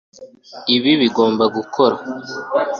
ibi 0.75 0.91
bigomba 1.01 1.43
gukora 1.55 1.95